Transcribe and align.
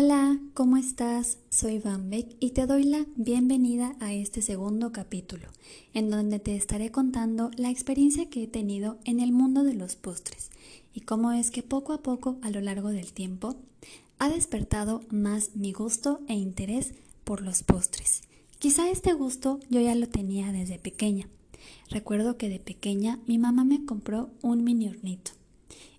Hola, 0.00 0.38
¿cómo 0.54 0.76
estás? 0.76 1.38
Soy 1.50 1.80
Van 1.80 2.08
Beck 2.08 2.36
y 2.38 2.50
te 2.50 2.66
doy 2.68 2.84
la 2.84 3.04
bienvenida 3.16 3.96
a 3.98 4.14
este 4.14 4.42
segundo 4.42 4.92
capítulo, 4.92 5.48
en 5.92 6.08
donde 6.08 6.38
te 6.38 6.54
estaré 6.54 6.92
contando 6.92 7.50
la 7.56 7.68
experiencia 7.68 8.30
que 8.30 8.44
he 8.44 8.46
tenido 8.46 8.98
en 9.04 9.18
el 9.18 9.32
mundo 9.32 9.64
de 9.64 9.74
los 9.74 9.96
postres 9.96 10.50
y 10.94 11.00
cómo 11.00 11.32
es 11.32 11.50
que 11.50 11.64
poco 11.64 11.92
a 11.92 12.00
poco 12.00 12.38
a 12.42 12.50
lo 12.50 12.60
largo 12.60 12.90
del 12.90 13.12
tiempo 13.12 13.56
ha 14.20 14.28
despertado 14.28 15.00
más 15.10 15.56
mi 15.56 15.72
gusto 15.72 16.20
e 16.28 16.34
interés 16.34 16.94
por 17.24 17.42
los 17.42 17.64
postres. 17.64 18.22
Quizá 18.60 18.88
este 18.90 19.14
gusto 19.14 19.58
yo 19.68 19.80
ya 19.80 19.96
lo 19.96 20.08
tenía 20.08 20.52
desde 20.52 20.78
pequeña. 20.78 21.28
Recuerdo 21.90 22.36
que 22.36 22.48
de 22.48 22.60
pequeña 22.60 23.18
mi 23.26 23.38
mamá 23.38 23.64
me 23.64 23.84
compró 23.84 24.30
un 24.42 24.62
mini 24.62 24.90
hornito 24.90 25.32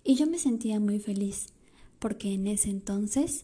y 0.05 0.16
yo 0.16 0.25
me 0.25 0.39
sentía 0.39 0.79
muy 0.79 1.02
feliz 1.02 1.47
porque 2.00 2.34
en 2.34 2.47
ese 2.47 2.70
entonces 2.70 3.43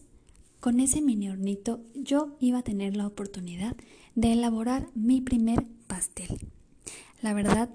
con 0.66 0.80
ese 0.80 1.00
mini 1.00 1.28
hornito 1.28 1.80
yo 1.94 2.36
iba 2.40 2.58
a 2.58 2.64
tener 2.64 2.96
la 2.96 3.06
oportunidad 3.06 3.76
de 4.16 4.32
elaborar 4.32 4.90
mi 4.96 5.20
primer 5.20 5.64
pastel. 5.86 6.40
La 7.22 7.34
verdad, 7.34 7.70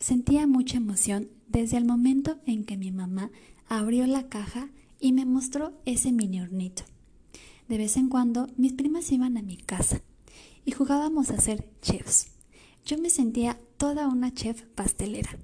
sentía 0.00 0.46
mucha 0.46 0.76
emoción 0.76 1.30
desde 1.48 1.78
el 1.78 1.86
momento 1.86 2.38
en 2.44 2.64
que 2.64 2.76
mi 2.76 2.92
mamá 2.92 3.30
abrió 3.68 4.06
la 4.06 4.28
caja 4.28 4.68
y 5.00 5.12
me 5.12 5.24
mostró 5.24 5.80
ese 5.86 6.12
mini 6.12 6.42
hornito. 6.42 6.82
De 7.70 7.78
vez 7.78 7.96
en 7.96 8.10
cuando 8.10 8.48
mis 8.58 8.74
primas 8.74 9.10
iban 9.12 9.38
a 9.38 9.42
mi 9.42 9.56
casa 9.56 10.02
y 10.66 10.72
jugábamos 10.72 11.30
a 11.30 11.40
ser 11.40 11.66
chefs. 11.80 12.32
Yo 12.84 12.98
me 12.98 13.08
sentía 13.08 13.58
toda 13.78 14.08
una 14.08 14.34
chef 14.34 14.60
pastelera. 14.74 15.38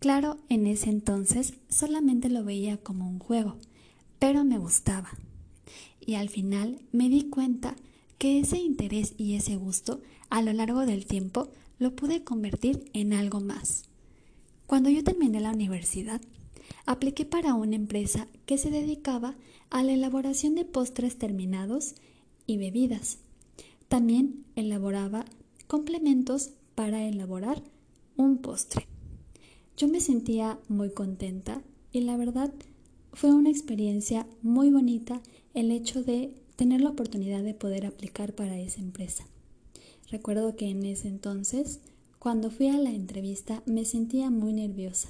Claro, 0.00 0.38
en 0.48 0.66
ese 0.66 0.90
entonces 0.90 1.54
solamente 1.68 2.28
lo 2.30 2.42
veía 2.42 2.78
como 2.78 3.08
un 3.08 3.20
juego, 3.20 3.58
pero 4.18 4.42
me 4.42 4.58
gustaba 4.58 5.12
y 6.04 6.14
al 6.14 6.28
final 6.28 6.80
me 6.92 7.08
di 7.08 7.28
cuenta 7.28 7.76
que 8.18 8.40
ese 8.40 8.58
interés 8.58 9.14
y 9.16 9.34
ese 9.34 9.56
gusto 9.56 10.00
a 10.28 10.42
lo 10.42 10.52
largo 10.52 10.86
del 10.86 11.06
tiempo 11.06 11.48
lo 11.78 11.96
pude 11.96 12.24
convertir 12.24 12.84
en 12.92 13.12
algo 13.12 13.40
más. 13.40 13.84
Cuando 14.66 14.90
yo 14.90 15.02
terminé 15.02 15.40
la 15.40 15.52
universidad, 15.52 16.20
apliqué 16.86 17.24
para 17.24 17.54
una 17.54 17.76
empresa 17.76 18.28
que 18.46 18.58
se 18.58 18.70
dedicaba 18.70 19.36
a 19.70 19.82
la 19.82 19.92
elaboración 19.92 20.54
de 20.54 20.64
postres 20.64 21.18
terminados 21.18 21.94
y 22.46 22.58
bebidas. 22.58 23.18
También 23.88 24.44
elaboraba 24.56 25.24
complementos 25.66 26.50
para 26.74 27.06
elaborar 27.08 27.62
un 28.16 28.38
postre. 28.38 28.86
Yo 29.76 29.88
me 29.88 30.00
sentía 30.00 30.58
muy 30.68 30.92
contenta 30.92 31.62
y 31.92 32.00
la 32.00 32.16
verdad 32.16 32.52
fue 33.12 33.32
una 33.32 33.50
experiencia 33.50 34.26
muy 34.42 34.70
bonita 34.70 35.20
el 35.54 35.70
hecho 35.70 36.02
de 36.02 36.34
tener 36.56 36.80
la 36.80 36.90
oportunidad 36.90 37.42
de 37.42 37.54
poder 37.54 37.86
aplicar 37.86 38.34
para 38.34 38.58
esa 38.58 38.80
empresa. 38.80 39.26
Recuerdo 40.10 40.56
que 40.56 40.68
en 40.68 40.84
ese 40.84 41.08
entonces, 41.08 41.80
cuando 42.18 42.50
fui 42.50 42.68
a 42.68 42.78
la 42.78 42.90
entrevista, 42.90 43.62
me 43.66 43.84
sentía 43.84 44.30
muy 44.30 44.52
nerviosa, 44.52 45.08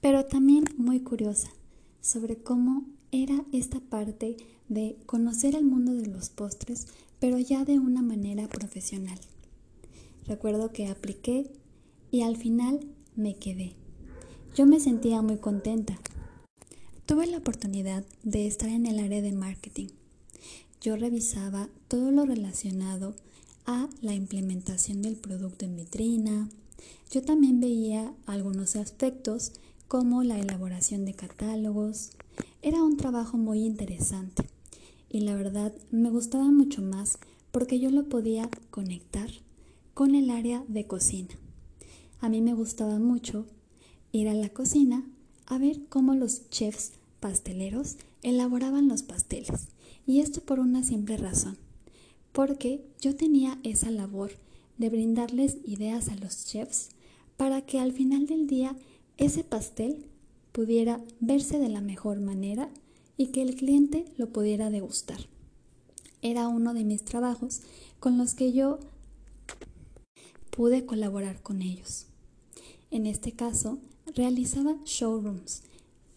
pero 0.00 0.24
también 0.24 0.64
muy 0.76 1.00
curiosa 1.00 1.50
sobre 2.00 2.36
cómo 2.36 2.86
era 3.10 3.44
esta 3.52 3.80
parte 3.80 4.36
de 4.68 4.96
conocer 5.06 5.54
el 5.54 5.64
mundo 5.64 5.94
de 5.94 6.06
los 6.06 6.28
postres, 6.28 6.86
pero 7.18 7.38
ya 7.38 7.64
de 7.64 7.78
una 7.78 8.02
manera 8.02 8.48
profesional. 8.48 9.18
Recuerdo 10.26 10.72
que 10.72 10.86
apliqué 10.86 11.50
y 12.10 12.22
al 12.22 12.36
final 12.36 12.80
me 13.14 13.36
quedé. 13.36 13.74
Yo 14.54 14.66
me 14.66 14.80
sentía 14.80 15.22
muy 15.22 15.38
contenta 15.38 15.98
Tuve 17.06 17.28
la 17.28 17.38
oportunidad 17.38 18.04
de 18.24 18.48
estar 18.48 18.68
en 18.68 18.84
el 18.84 18.98
área 18.98 19.22
de 19.22 19.30
marketing. 19.30 19.90
Yo 20.80 20.96
revisaba 20.96 21.68
todo 21.86 22.10
lo 22.10 22.26
relacionado 22.26 23.14
a 23.64 23.88
la 24.02 24.12
implementación 24.12 25.02
del 25.02 25.14
producto 25.14 25.64
en 25.64 25.76
vitrina. 25.76 26.48
Yo 27.12 27.22
también 27.22 27.60
veía 27.60 28.12
algunos 28.26 28.74
aspectos 28.74 29.52
como 29.86 30.24
la 30.24 30.36
elaboración 30.40 31.04
de 31.04 31.14
catálogos. 31.14 32.10
Era 32.60 32.82
un 32.82 32.96
trabajo 32.96 33.36
muy 33.36 33.64
interesante 33.64 34.42
y 35.08 35.20
la 35.20 35.36
verdad 35.36 35.72
me 35.92 36.10
gustaba 36.10 36.50
mucho 36.50 36.82
más 36.82 37.18
porque 37.52 37.78
yo 37.78 37.92
lo 37.92 38.08
podía 38.08 38.50
conectar 38.72 39.30
con 39.94 40.16
el 40.16 40.28
área 40.28 40.64
de 40.66 40.88
cocina. 40.88 41.36
A 42.18 42.28
mí 42.28 42.42
me 42.42 42.52
gustaba 42.52 42.98
mucho 42.98 43.46
ir 44.10 44.28
a 44.28 44.34
la 44.34 44.48
cocina 44.48 45.04
a 45.46 45.58
ver 45.58 45.86
cómo 45.88 46.14
los 46.14 46.50
chefs 46.50 46.92
pasteleros 47.20 47.96
elaboraban 48.22 48.88
los 48.88 49.02
pasteles. 49.02 49.68
Y 50.06 50.20
esto 50.20 50.40
por 50.40 50.60
una 50.60 50.84
simple 50.84 51.16
razón, 51.16 51.56
porque 52.32 52.84
yo 53.00 53.16
tenía 53.16 53.58
esa 53.62 53.90
labor 53.90 54.32
de 54.78 54.90
brindarles 54.90 55.56
ideas 55.64 56.08
a 56.08 56.16
los 56.16 56.46
chefs 56.46 56.90
para 57.36 57.62
que 57.62 57.80
al 57.80 57.92
final 57.92 58.26
del 58.26 58.46
día 58.46 58.76
ese 59.16 59.44
pastel 59.44 60.06
pudiera 60.52 61.02
verse 61.20 61.58
de 61.58 61.68
la 61.68 61.80
mejor 61.80 62.20
manera 62.20 62.70
y 63.16 63.28
que 63.28 63.42
el 63.42 63.56
cliente 63.56 64.04
lo 64.16 64.30
pudiera 64.30 64.70
degustar. 64.70 65.18
Era 66.22 66.48
uno 66.48 66.74
de 66.74 66.84
mis 66.84 67.04
trabajos 67.04 67.62
con 68.00 68.18
los 68.18 68.34
que 68.34 68.52
yo 68.52 68.78
pude 70.50 70.86
colaborar 70.86 71.42
con 71.42 71.62
ellos. 71.62 72.06
En 72.90 73.06
este 73.06 73.32
caso, 73.32 73.78
realizaba 74.14 74.76
showrooms 74.84 75.62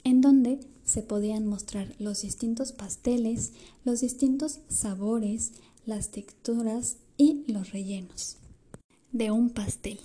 en 0.04 0.22
donde 0.22 0.60
se 0.84 1.02
podían 1.04 1.48
mostrar 1.48 1.94
los 2.00 2.22
distintos 2.22 2.72
pasteles, 2.72 3.54
los 3.84 4.02
distintos 4.02 4.60
sabores, 4.70 5.54
las 5.86 6.10
texturas 6.10 6.98
y 7.18 7.44
los 7.52 7.72
rellenos 7.72 8.38
de 9.12 9.32
un 9.32 9.50
pastel. 9.50 10.00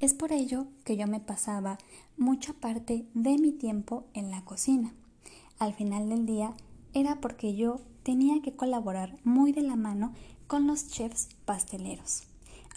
Es 0.00 0.14
por 0.14 0.32
ello 0.32 0.66
que 0.84 0.96
yo 0.96 1.06
me 1.06 1.20
pasaba 1.20 1.78
mucha 2.16 2.52
parte 2.54 3.06
de 3.14 3.38
mi 3.38 3.52
tiempo 3.52 4.04
en 4.14 4.30
la 4.30 4.44
cocina. 4.44 4.94
Al 5.58 5.74
final 5.74 6.08
del 6.08 6.26
día 6.26 6.54
era 6.94 7.20
porque 7.20 7.54
yo 7.54 7.80
tenía 8.02 8.40
que 8.42 8.56
colaborar 8.56 9.18
muy 9.24 9.52
de 9.52 9.62
la 9.62 9.76
mano 9.76 10.14
con 10.46 10.66
los 10.66 10.88
chefs 10.88 11.28
pasteleros. 11.44 12.22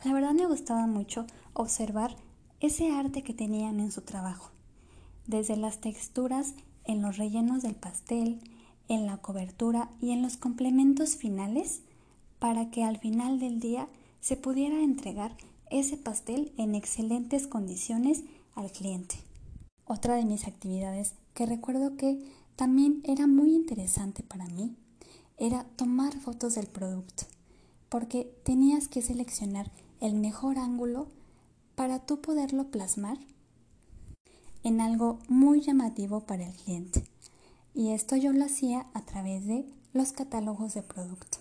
La 0.03 0.13
verdad 0.13 0.34
me 0.34 0.46
gustaba 0.46 0.86
mucho 0.86 1.25
observar 1.53 2.16
ese 2.63 2.91
arte 2.91 3.24
que 3.24 3.34
tenían 3.34 3.81
en 3.81 3.91
su 3.91 4.01
trabajo 4.01 4.50
desde 5.28 5.57
las 5.57 5.81
texturas 5.81 6.53
en 6.85 7.01
los 7.01 7.18
rellenos 7.18 7.62
del 7.62 7.75
pastel, 7.75 8.40
en 8.88 9.06
la 9.06 9.18
cobertura 9.18 9.90
y 10.01 10.12
en 10.12 10.22
los 10.22 10.38
complementos 10.38 11.18
finales 11.18 11.81
para 12.40 12.72
que 12.72 12.85
al 12.85 12.97
final 12.97 13.40
del 13.40 13.59
día 13.59 13.90
se 14.22 14.38
pudiera 14.38 14.81
entregar 14.81 15.35
ese 15.72 15.97
pastel 15.97 16.53
en 16.57 16.74
excelentes 16.74 17.47
condiciones 17.47 18.24
al 18.56 18.72
cliente. 18.72 19.16
Otra 19.85 20.16
de 20.16 20.24
mis 20.24 20.47
actividades 20.47 21.16
que 21.34 21.45
recuerdo 21.45 21.97
que 21.97 22.24
también 22.56 23.01
era 23.03 23.28
muy 23.28 23.53
interesante 23.53 24.24
para 24.24 24.47
mí 24.47 24.74
era 25.38 25.66
tomar 25.75 26.18
fotos 26.18 26.56
del 26.56 26.68
producto, 26.68 27.25
porque 27.90 28.34
tenías 28.45 28.88
que 28.88 29.01
seleccionar 29.01 29.69
el 30.00 30.13
mejor 30.13 30.57
ángulo 30.57 31.07
para 31.76 32.00
tú 32.00 32.22
poderlo 32.22 32.70
plasmar 32.70 33.18
en 34.64 34.82
algo 34.82 35.20
muy 35.28 35.62
llamativo 35.62 36.22
para 36.22 36.48
el 36.48 36.56
cliente. 36.56 37.04
Y 37.74 37.90
esto 37.90 38.16
yo 38.16 38.32
lo 38.32 38.46
hacía 38.46 38.88
a 38.94 39.02
través 39.02 39.46
de 39.46 39.66
los 39.94 40.12
catálogos 40.12 40.74
de 40.74 40.84
producto. 40.84 41.40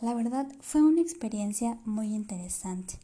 La 0.00 0.14
verdad 0.14 0.46
fue 0.60 0.82
una 0.82 1.00
experiencia 1.00 1.78
muy 1.84 2.14
interesante, 2.14 2.98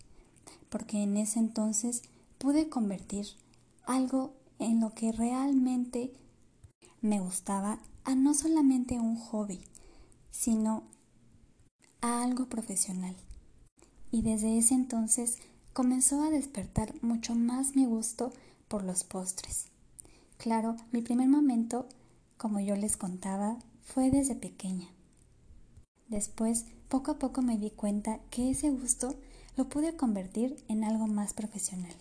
porque 0.68 1.02
en 1.02 1.16
ese 1.16 1.38
entonces 1.38 2.02
pude 2.38 2.68
convertir 2.68 3.26
algo 3.84 4.34
en 4.58 4.80
lo 4.80 4.94
que 4.94 5.12
realmente 5.12 6.12
me 7.00 7.20
gustaba 7.20 7.80
a 8.04 8.14
no 8.14 8.34
solamente 8.34 9.00
un 9.00 9.16
hobby, 9.16 9.60
sino 10.30 10.84
a 12.00 12.22
algo 12.22 12.46
profesional. 12.46 13.16
Y 14.10 14.22
desde 14.22 14.58
ese 14.58 14.74
entonces 14.74 15.38
comenzó 15.72 16.22
a 16.22 16.30
despertar 16.30 16.94
mucho 17.02 17.34
más 17.34 17.76
mi 17.76 17.86
gusto 17.86 18.32
por 18.68 18.84
los 18.84 19.04
postres. 19.04 19.66
Claro, 20.36 20.76
mi 20.90 21.02
primer 21.02 21.28
momento, 21.28 21.86
como 22.36 22.60
yo 22.60 22.76
les 22.76 22.96
contaba, 22.96 23.58
fue 23.82 24.10
desde 24.10 24.34
pequeña. 24.34 24.88
Después, 26.08 26.66
poco 26.88 27.12
a 27.12 27.18
poco 27.18 27.42
me 27.42 27.56
di 27.56 27.70
cuenta 27.70 28.18
que 28.30 28.50
ese 28.50 28.70
gusto 28.70 29.14
lo 29.56 29.68
pude 29.68 29.96
convertir 29.96 30.62
en 30.68 30.84
algo 30.84 31.06
más 31.06 31.32
profesional. 31.32 31.94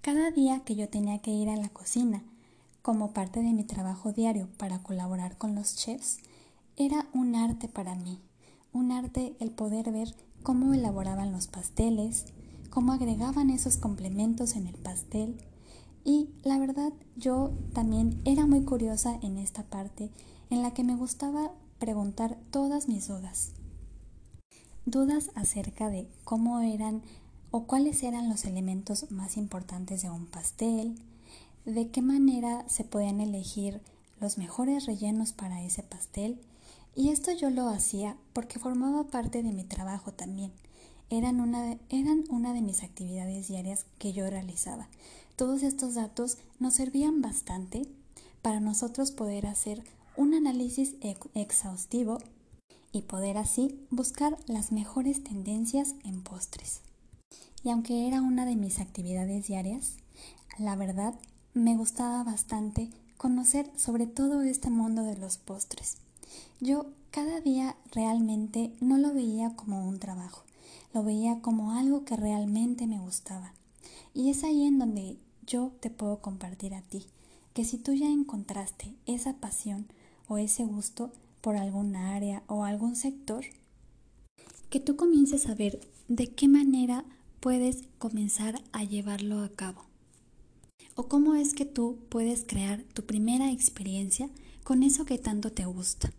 Cada 0.00 0.30
día 0.30 0.62
que 0.64 0.74
yo 0.74 0.88
tenía 0.88 1.20
que 1.20 1.30
ir 1.30 1.48
a 1.48 1.56
la 1.56 1.68
cocina, 1.68 2.24
como 2.82 3.12
parte 3.12 3.42
de 3.42 3.52
mi 3.52 3.62
trabajo 3.62 4.12
diario 4.12 4.48
para 4.56 4.82
colaborar 4.82 5.38
con 5.38 5.54
los 5.54 5.76
chefs, 5.76 6.18
era 6.76 7.06
un 7.12 7.36
arte 7.36 7.68
para 7.68 7.94
mí, 7.94 8.18
un 8.72 8.90
arte 8.90 9.36
el 9.38 9.50
poder 9.52 9.92
ver 9.92 10.16
cómo 10.42 10.74
elaboraban 10.74 11.30
los 11.30 11.46
pasteles, 11.46 12.26
cómo 12.72 12.92
agregaban 12.92 13.50
esos 13.50 13.76
complementos 13.76 14.56
en 14.56 14.66
el 14.66 14.76
pastel, 14.76 15.36
y 16.04 16.30
la 16.42 16.58
verdad 16.58 16.90
yo 17.16 17.52
también 17.74 18.18
era 18.24 18.46
muy 18.46 18.64
curiosa 18.64 19.18
en 19.22 19.36
esta 19.36 19.62
parte 19.64 20.10
en 20.48 20.62
la 20.62 20.72
que 20.72 20.82
me 20.82 20.96
gustaba 20.96 21.52
preguntar 21.78 22.38
todas 22.50 22.88
mis 22.88 23.08
dudas. 23.08 23.50
Dudas 24.86 25.30
acerca 25.34 25.90
de 25.90 26.08
cómo 26.24 26.60
eran 26.60 27.02
o 27.50 27.66
cuáles 27.66 28.02
eran 28.02 28.30
los 28.30 28.46
elementos 28.46 29.10
más 29.10 29.36
importantes 29.36 30.00
de 30.00 30.08
un 30.08 30.24
pastel, 30.24 30.94
de 31.66 31.90
qué 31.90 32.00
manera 32.00 32.64
se 32.70 32.84
podían 32.84 33.20
elegir 33.20 33.82
los 34.18 34.38
mejores 34.38 34.86
rellenos 34.86 35.34
para 35.34 35.62
ese 35.62 35.82
pastel, 35.82 36.40
y 36.96 37.10
esto 37.10 37.32
yo 37.32 37.50
lo 37.50 37.68
hacía 37.68 38.16
porque 38.32 38.58
formaba 38.58 39.04
parte 39.04 39.42
de 39.42 39.52
mi 39.52 39.64
trabajo 39.64 40.12
también. 40.12 40.52
Eran 41.12 41.42
una, 41.42 41.62
de, 41.62 41.78
eran 41.90 42.24
una 42.30 42.54
de 42.54 42.62
mis 42.62 42.82
actividades 42.82 43.48
diarias 43.48 43.84
que 43.98 44.14
yo 44.14 44.30
realizaba. 44.30 44.88
Todos 45.36 45.62
estos 45.62 45.92
datos 45.92 46.38
nos 46.58 46.72
servían 46.72 47.20
bastante 47.20 47.86
para 48.40 48.60
nosotros 48.60 49.10
poder 49.10 49.46
hacer 49.46 49.84
un 50.16 50.32
análisis 50.32 50.94
exhaustivo 51.34 52.16
y 52.92 53.02
poder 53.02 53.36
así 53.36 53.78
buscar 53.90 54.38
las 54.46 54.72
mejores 54.72 55.22
tendencias 55.22 55.96
en 56.02 56.22
postres. 56.22 56.80
Y 57.62 57.68
aunque 57.68 58.08
era 58.08 58.22
una 58.22 58.46
de 58.46 58.56
mis 58.56 58.80
actividades 58.80 59.46
diarias, 59.46 59.96
la 60.58 60.76
verdad 60.76 61.14
me 61.52 61.76
gustaba 61.76 62.24
bastante 62.24 62.88
conocer 63.18 63.70
sobre 63.76 64.06
todo 64.06 64.40
este 64.40 64.70
mundo 64.70 65.02
de 65.02 65.18
los 65.18 65.36
postres. 65.36 65.98
Yo 66.58 66.86
cada 67.10 67.42
día 67.42 67.76
realmente 67.90 68.72
no 68.80 68.96
lo 68.96 69.12
veía 69.12 69.54
como 69.56 69.86
un 69.86 69.98
trabajo, 69.98 70.44
lo 70.92 71.02
veía 71.02 71.40
como 71.40 71.72
algo 71.72 72.04
que 72.04 72.16
realmente 72.16 72.86
me 72.86 72.98
gustaba. 72.98 73.54
Y 74.14 74.30
es 74.30 74.44
ahí 74.44 74.64
en 74.64 74.78
donde 74.78 75.18
yo 75.46 75.72
te 75.80 75.90
puedo 75.90 76.20
compartir 76.20 76.74
a 76.74 76.82
ti, 76.82 77.06
que 77.54 77.64
si 77.64 77.78
tú 77.78 77.92
ya 77.92 78.06
encontraste 78.06 78.94
esa 79.06 79.34
pasión 79.34 79.86
o 80.28 80.38
ese 80.38 80.64
gusto 80.64 81.12
por 81.40 81.56
alguna 81.56 82.14
área 82.14 82.42
o 82.46 82.64
algún 82.64 82.96
sector, 82.96 83.44
que 84.70 84.80
tú 84.80 84.96
comiences 84.96 85.48
a 85.48 85.54
ver 85.54 85.80
de 86.08 86.28
qué 86.28 86.48
manera 86.48 87.04
puedes 87.40 87.84
comenzar 87.98 88.62
a 88.72 88.84
llevarlo 88.84 89.40
a 89.40 89.48
cabo. 89.48 89.84
O 90.94 91.08
cómo 91.08 91.34
es 91.34 91.54
que 91.54 91.64
tú 91.64 91.98
puedes 92.08 92.44
crear 92.44 92.82
tu 92.94 93.04
primera 93.04 93.50
experiencia 93.50 94.28
con 94.62 94.82
eso 94.82 95.04
que 95.04 95.18
tanto 95.18 95.50
te 95.52 95.64
gusta 95.64 96.12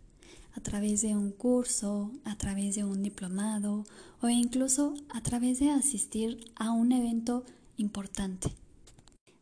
a 0.55 0.61
través 0.61 1.01
de 1.01 1.15
un 1.15 1.31
curso, 1.31 2.11
a 2.23 2.37
través 2.37 2.75
de 2.75 2.83
un 2.83 3.03
diplomado 3.03 3.85
o 4.21 4.29
incluso 4.29 4.93
a 5.09 5.21
través 5.21 5.59
de 5.59 5.69
asistir 5.69 6.51
a 6.55 6.71
un 6.71 6.91
evento 6.91 7.43
importante. 7.77 8.53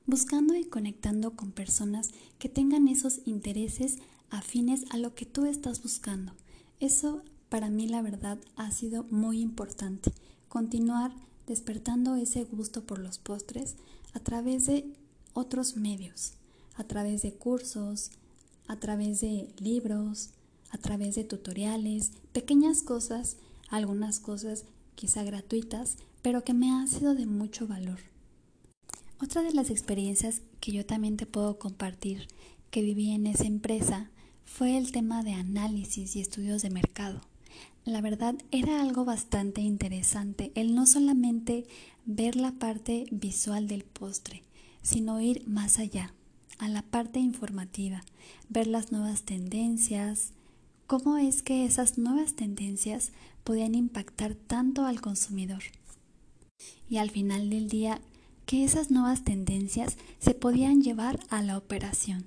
Buscando 0.06 0.56
y 0.56 0.66
conectando 0.66 1.36
con 1.36 1.52
personas 1.52 2.10
que 2.40 2.50
tengan 2.50 2.88
esos 2.88 3.22
intereses 3.26 3.98
afines 4.30 4.86
a 4.90 4.98
lo 4.98 5.14
que 5.14 5.26
tú 5.26 5.46
estás 5.46 5.84
buscando. 5.84 6.34
Eso 6.80 7.24
para 7.50 7.70
mí 7.70 7.88
la 7.88 8.02
verdad 8.02 8.40
ha 8.56 8.72
sido 8.72 9.04
muy 9.12 9.42
importante. 9.42 10.12
Continuar 10.48 11.14
despertando 11.48 12.16
ese 12.16 12.46
gusto 12.46 12.86
por 12.86 13.00
los 13.00 13.20
postres 13.20 13.76
a 14.14 14.20
través 14.20 14.66
de 14.66 14.86
otros 15.34 15.76
medios, 15.76 16.34
a 16.76 16.84
través 16.86 17.22
de 17.22 17.34
cursos, 17.34 18.12
a 18.68 18.78
través 18.78 19.22
de 19.22 19.54
libros, 19.60 20.30
a 20.72 20.78
través 20.78 21.16
de 21.16 21.24
tutoriales, 21.24 22.12
pequeñas 22.34 22.84
cosas, 22.84 23.38
algunas 23.70 24.20
cosas 24.20 24.66
quizá 24.96 25.24
gratuitas, 25.24 25.98
pero 26.22 26.44
que 26.44 26.54
me 26.54 26.70
han 26.70 26.88
sido 26.88 27.16
de 27.16 27.26
mucho 27.26 27.68
valor. 27.68 28.00
Otra 29.22 29.44
de 29.44 29.54
las 29.54 29.70
experiencias 29.70 30.42
que 30.60 30.72
yo 30.72 30.86
también 30.86 31.18
te 31.18 31.26
puedo 31.26 31.60
compartir 31.60 32.28
que 32.72 32.82
viví 32.82 33.12
en 33.12 33.28
esa 33.28 33.46
empresa 33.46 34.10
fue 34.46 34.78
el 34.78 34.92
tema 34.92 35.24
de 35.24 35.34
análisis 35.34 36.16
y 36.16 36.22
estudios 36.22 36.62
de 36.62 36.70
mercado. 36.70 37.22
La 37.86 38.02
verdad 38.02 38.36
era 38.52 38.82
algo 38.82 39.06
bastante 39.06 39.62
interesante 39.62 40.52
el 40.56 40.76
no 40.76 40.86
solamente 40.86 41.66
ver 42.06 42.36
la 42.36 42.52
parte 42.52 43.06
visual 43.12 43.68
del 43.68 43.84
postre, 43.84 44.44
sino 44.82 45.20
ir 45.22 45.48
más 45.48 45.80
allá, 45.80 46.14
a 46.58 46.70
la 46.70 46.84
parte 46.84 47.20
informativa, 47.20 48.04
ver 48.50 48.68
las 48.68 48.92
nuevas 48.92 49.24
tendencias, 49.24 50.34
cómo 50.92 51.18
es 51.18 51.42
que 51.42 51.64
esas 51.64 51.98
nuevas 51.98 52.34
tendencias 52.34 53.14
podían 53.46 53.76
impactar 53.76 54.36
tanto 54.36 54.84
al 54.84 55.00
consumidor. 55.00 55.64
Y 56.90 56.98
al 56.98 57.10
final 57.10 57.50
del 57.50 57.70
día, 57.70 58.02
que 58.46 58.66
esas 58.66 58.92
nuevas 58.92 59.24
tendencias 59.24 59.96
se 60.20 60.34
podían 60.34 60.82
llevar 60.82 61.22
a 61.30 61.44
la 61.44 61.58
operación, 61.58 62.26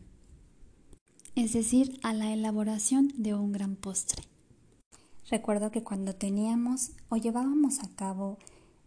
es 1.35 1.53
decir, 1.53 2.01
a 2.03 2.15
la 2.15 2.33
elaboración 2.33 3.13
de 3.19 3.35
un 3.35 3.53
gran 3.53 3.77
postre. 3.77 4.23
Recuerdo 5.29 5.71
que 5.71 5.83
cuando 5.83 6.15
teníamos 6.15 6.93
o 7.11 7.19
llevábamos 7.19 7.81
a 7.81 7.95
cabo 7.95 8.39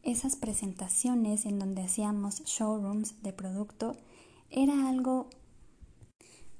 esas 0.02 0.38
presentaciones 0.38 1.46
en 1.46 1.60
donde 1.60 1.84
hacíamos 1.84 2.44
showrooms 2.46 3.22
de 3.22 3.32
producto, 3.32 3.96
era 4.50 4.90
algo 4.90 5.30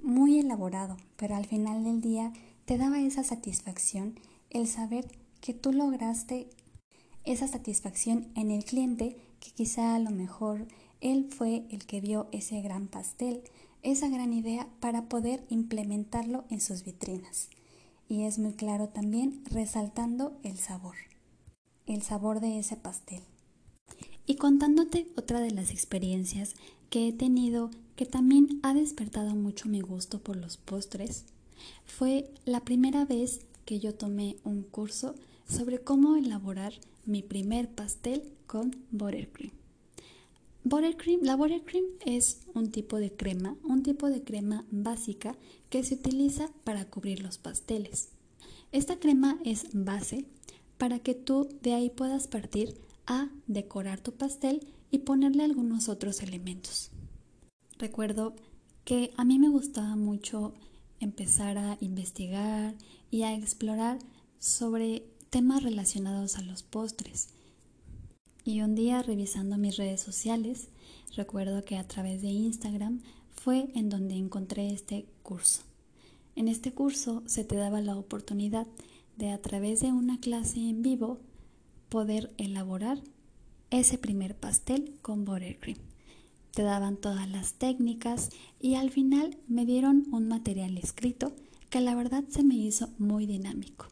muy 0.04 0.38
elaborado, 0.38 0.98
pero 1.16 1.36
al 1.36 1.48
final 1.48 1.84
del 1.84 2.00
día 2.00 2.31
te 2.68 2.78
daba 2.78 3.00
esa 3.00 3.24
satisfacción 3.24 4.19
el 4.50 4.68
saber 4.68 5.08
que 5.40 5.54
tú 5.54 5.72
lograste 5.72 6.50
esa 7.24 7.48
satisfacción 7.48 8.28
en 8.36 8.52
el 8.52 8.66
cliente 8.66 9.16
que 9.40 9.52
quizá 9.52 9.96
a 9.96 10.00
lo 10.00 10.12
mejor 10.12 10.68
él 11.00 11.30
fue 11.30 11.66
el 11.69 11.86
que 11.86 12.02
vio 12.02 12.28
ese 12.34 12.60
gran 12.60 12.88
pastel, 12.88 13.42
esa 13.84 14.10
gran 14.10 14.34
idea 14.34 14.68
para 14.81 15.08
poder 15.08 15.46
implementarlo 15.48 16.44
en 16.50 16.60
sus 16.60 16.84
vitrinas. 16.84 17.48
Y 18.10 18.24
es 18.24 18.38
muy 18.38 18.52
claro 18.52 18.90
también 18.90 19.44
resaltando 19.46 20.38
el 20.44 20.58
sabor, 20.58 20.98
el 21.86 22.02
sabor 22.02 22.42
de 22.42 22.60
ese 22.60 22.75
pastel. 22.75 23.24
Y 24.25 24.36
contándote 24.36 25.08
otra 25.16 25.40
de 25.40 25.52
las 25.52 25.72
experiencias 25.72 26.56
que 26.90 27.08
he 27.08 27.14
tenido 27.14 27.69
que 27.96 28.06
también 28.06 28.60
ha 28.62 28.74
despertado 28.74 29.36
mucho 29.36 29.69
mi 29.69 29.80
gusto 29.80 30.19
por 30.19 30.36
los 30.36 30.58
postres, 30.58 31.24
fue 31.86 32.30
la 32.45 32.62
primera 32.62 33.06
vez 33.06 33.45
que 33.65 33.80
yo 33.80 33.94
tomé 33.94 34.38
un 34.44 34.63
curso 34.63 35.15
sobre 35.48 35.80
cómo 35.80 36.15
elaborar 36.15 36.74
mi 37.06 37.21
primer 37.21 37.69
pastel 37.69 38.24
con 38.45 38.75
buttercream. 38.92 39.51
Buttercream, 40.63 41.21
la 41.24 41.36
buttercream 41.36 41.86
es 42.06 42.42
un 42.54 42.71
tipo 42.71 42.98
de 42.98 43.12
crema, 43.12 43.56
un 43.63 43.83
tipo 43.83 44.09
de 44.09 44.24
crema 44.24 44.65
básica 44.69 45.38
que 45.69 45.83
se 45.83 45.95
utiliza 45.95 46.50
para 46.63 46.86
cubrir 46.86 47.21
los 47.21 47.38
pasteles. 47.38 48.09
Esta 48.71 49.00
crema 49.00 49.39
es 49.45 49.68
base 49.71 50.26
para 50.78 50.99
que 50.99 51.14
tú 51.14 51.47
de 51.61 51.73
ahí 51.73 51.90
puedas 51.90 52.28
partir 52.28 52.76
a 53.06 53.30
decorar 53.47 54.02
tu 54.02 54.11
pastel 54.11 54.68
y 54.92 54.99
ponerle 54.99 55.44
algunos 55.44 55.87
otros 55.87 56.21
elementos. 56.21 56.92
Recuerdo 57.78 58.35
que 58.83 59.14
a 59.18 59.23
mí 59.23 59.40
me 59.40 59.49
gustaba 59.49 59.95
mucho 59.95 60.54
empezar 60.99 61.57
a 61.57 61.77
investigar 61.81 62.75
y 63.11 63.23
a 63.23 63.33
explorar 63.35 63.99
sobre 64.39 65.04
temas 65.30 65.63
relacionados 65.63 66.37
a 66.37 66.42
los 66.42 66.63
postres. 66.63 67.30
Y 68.44 68.61
un 68.61 68.75
día 68.75 69.01
revisando 69.01 69.57
mis 69.57 69.77
redes 69.77 70.01
sociales, 70.01 70.69
recuerdo 71.16 71.63
que 71.63 71.77
a 71.77 71.87
través 71.87 72.21
de 72.21 72.30
Instagram 72.30 73.01
fue 73.31 73.69
en 73.75 73.89
donde 73.89 74.16
encontré 74.16 74.71
este 74.71 75.06
curso. 75.23 75.63
En 76.35 76.47
este 76.47 76.71
curso 76.73 77.23
se 77.25 77.44
te 77.44 77.56
daba 77.56 77.81
la 77.81 77.97
oportunidad 77.97 78.68
de 79.18 79.31
a 79.31 79.42
través 79.42 79.81
de 79.81 79.92
una 79.92 80.19
clase 80.19 80.59
en 80.59 80.81
vivo 80.81 81.19
poder 81.89 82.31
elaborar 82.37 83.01
ese 83.69 83.97
primer 83.97 84.35
pastel 84.35 84.97
con 85.01 85.25
buttercream 85.25 85.80
te 86.57 86.64
daban 86.64 86.97
todas 86.97 87.30
las 87.30 87.54
técnicas 87.54 88.31
y 88.59 88.73
al 88.73 88.90
final 88.90 89.37
me 89.47 89.64
dieron 89.64 90.07
un 90.11 90.28
material 90.28 90.76
escrito 90.80 91.31
que 91.69 91.81
la 91.81 91.94
verdad 91.94 92.23
se 92.30 92.42
me 92.44 92.56
hizo 92.56 92.90
muy 92.97 93.28
dinámico. 93.28 93.85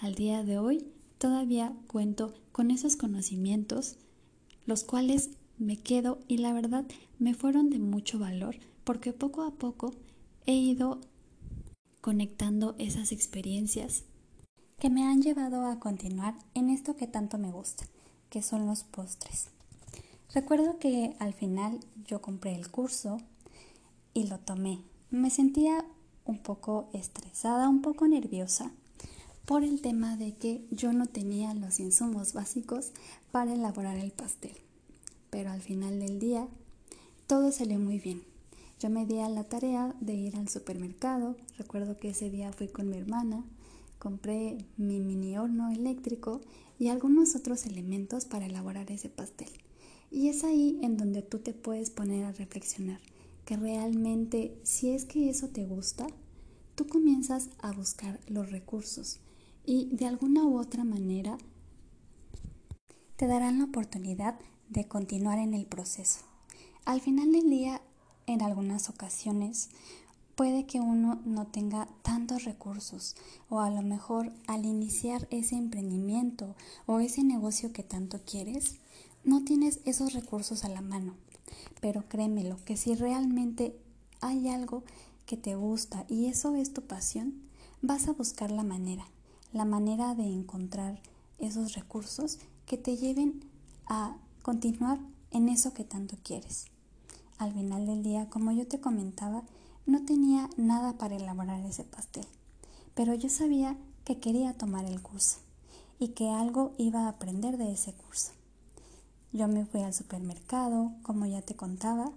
Al 0.00 0.14
día 0.14 0.42
de 0.42 0.56
hoy 0.56 0.86
todavía 1.18 1.74
cuento 1.86 2.32
con 2.50 2.70
esos 2.70 2.96
conocimientos, 2.96 3.96
los 4.64 4.84
cuales 4.84 5.32
me 5.58 5.76
quedo 5.76 6.18
y 6.28 6.38
la 6.38 6.54
verdad 6.54 6.86
me 7.18 7.34
fueron 7.34 7.68
de 7.68 7.78
mucho 7.78 8.18
valor 8.18 8.56
porque 8.84 9.12
poco 9.12 9.42
a 9.42 9.50
poco 9.50 9.92
he 10.46 10.54
ido 10.54 11.02
conectando 12.00 12.74
esas 12.78 13.12
experiencias 13.12 14.04
que 14.78 14.88
me 14.88 15.04
han 15.04 15.20
llevado 15.20 15.66
a 15.66 15.78
continuar 15.78 16.36
en 16.54 16.70
esto 16.70 16.96
que 16.96 17.06
tanto 17.06 17.36
me 17.36 17.50
gusta, 17.50 17.84
que 18.30 18.40
son 18.40 18.66
los 18.66 18.82
postres. 18.82 19.50
Recuerdo 20.34 20.78
que 20.78 21.16
al 21.20 21.32
final 21.32 21.80
yo 22.04 22.20
compré 22.20 22.54
el 22.54 22.70
curso 22.70 23.18
y 24.12 24.26
lo 24.26 24.38
tomé. 24.38 24.80
Me 25.10 25.30
sentía 25.30 25.86
un 26.26 26.38
poco 26.38 26.90
estresada, 26.92 27.68
un 27.70 27.80
poco 27.80 28.06
nerviosa 28.06 28.70
por 29.46 29.64
el 29.64 29.80
tema 29.80 30.18
de 30.18 30.34
que 30.36 30.66
yo 30.70 30.92
no 30.92 31.06
tenía 31.06 31.54
los 31.54 31.80
insumos 31.80 32.34
básicos 32.34 32.92
para 33.32 33.54
elaborar 33.54 33.96
el 33.96 34.10
pastel. 34.10 34.52
Pero 35.30 35.50
al 35.50 35.62
final 35.62 35.98
del 35.98 36.18
día 36.18 36.46
todo 37.26 37.50
salió 37.50 37.78
muy 37.78 37.98
bien 37.98 38.22
Yo 38.80 38.90
me 38.90 39.06
di 39.06 39.18
a 39.20 39.28
la 39.28 39.44
tarea 39.44 39.94
de 40.00 40.14
ir 40.14 40.36
al 40.36 40.48
supermercado. 40.48 41.36
Recuerdo 41.56 41.98
que 41.98 42.10
ese 42.10 42.28
día 42.28 42.52
fui 42.52 42.68
con 42.68 42.90
mi 42.90 42.98
hermana, 42.98 43.44
compré 43.98 44.58
mi 44.76 45.00
mini 45.00 45.38
horno 45.38 45.70
eléctrico 45.70 46.42
y 46.78 46.88
algunos 46.88 47.34
otros 47.34 47.64
elementos 47.64 48.26
para 48.26 48.46
elaborar 48.46 48.90
ese 48.90 49.08
pastel. 49.08 49.48
Y 50.10 50.28
es 50.28 50.44
ahí 50.44 50.78
en 50.82 50.96
donde 50.96 51.22
tú 51.22 51.38
te 51.38 51.52
puedes 51.52 51.90
poner 51.90 52.24
a 52.24 52.32
reflexionar 52.32 53.00
que 53.44 53.56
realmente 53.56 54.58
si 54.62 54.90
es 54.90 55.06
que 55.06 55.30
eso 55.30 55.48
te 55.48 55.64
gusta, 55.64 56.06
tú 56.74 56.86
comienzas 56.86 57.48
a 57.60 57.72
buscar 57.72 58.20
los 58.26 58.50
recursos 58.50 59.20
y 59.64 59.88
de 59.90 60.06
alguna 60.06 60.44
u 60.44 60.58
otra 60.58 60.84
manera 60.84 61.38
te 63.16 63.26
darán 63.26 63.58
la 63.58 63.64
oportunidad 63.64 64.38
de 64.68 64.86
continuar 64.86 65.38
en 65.38 65.54
el 65.54 65.66
proceso. 65.66 66.20
Al 66.84 67.00
final 67.00 67.32
del 67.32 67.50
día, 67.50 67.80
en 68.26 68.42
algunas 68.42 68.90
ocasiones, 68.90 69.70
puede 70.34 70.66
que 70.66 70.78
uno 70.78 71.20
no 71.24 71.46
tenga 71.46 71.88
tantos 72.02 72.44
recursos 72.44 73.16
o 73.48 73.60
a 73.60 73.70
lo 73.70 73.82
mejor 73.82 74.32
al 74.46 74.66
iniciar 74.66 75.26
ese 75.30 75.56
emprendimiento 75.56 76.54
o 76.86 77.00
ese 77.00 77.24
negocio 77.24 77.72
que 77.72 77.82
tanto 77.82 78.20
quieres, 78.24 78.76
no 79.28 79.44
tienes 79.44 79.80
esos 79.84 80.14
recursos 80.14 80.64
a 80.64 80.70
la 80.70 80.80
mano. 80.80 81.14
Pero 81.80 82.08
créemelo, 82.08 82.56
que 82.64 82.76
si 82.76 82.94
realmente 82.94 83.78
hay 84.20 84.48
algo 84.48 84.84
que 85.26 85.36
te 85.36 85.54
gusta 85.54 86.06
y 86.08 86.26
eso 86.26 86.54
es 86.54 86.72
tu 86.72 86.82
pasión, 86.82 87.34
vas 87.82 88.08
a 88.08 88.12
buscar 88.12 88.50
la 88.50 88.64
manera, 88.64 89.06
la 89.52 89.66
manera 89.66 90.14
de 90.14 90.24
encontrar 90.24 91.00
esos 91.38 91.74
recursos 91.74 92.38
que 92.66 92.78
te 92.78 92.96
lleven 92.96 93.44
a 93.86 94.16
continuar 94.42 94.98
en 95.30 95.50
eso 95.50 95.74
que 95.74 95.84
tanto 95.84 96.16
quieres. 96.22 96.64
Al 97.36 97.52
final 97.52 97.86
del 97.86 98.02
día, 98.02 98.30
como 98.30 98.50
yo 98.52 98.66
te 98.66 98.80
comentaba, 98.80 99.42
no 99.84 100.04
tenía 100.06 100.48
nada 100.56 100.94
para 100.94 101.16
elaborar 101.16 101.64
ese 101.66 101.84
pastel, 101.84 102.26
pero 102.94 103.14
yo 103.14 103.28
sabía 103.28 103.76
que 104.04 104.18
quería 104.18 104.54
tomar 104.54 104.86
el 104.86 105.02
curso 105.02 105.38
y 105.98 106.08
que 106.08 106.30
algo 106.30 106.72
iba 106.78 107.02
a 107.02 107.08
aprender 107.10 107.58
de 107.58 107.72
ese 107.72 107.92
curso. 107.92 108.37
Yo 109.32 109.46
me 109.46 109.66
fui 109.66 109.82
al 109.82 109.92
supermercado, 109.92 110.92
como 111.02 111.26
ya 111.26 111.42
te 111.42 111.54
contaba, 111.54 112.10